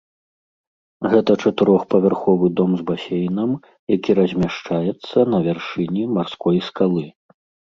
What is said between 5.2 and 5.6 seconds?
на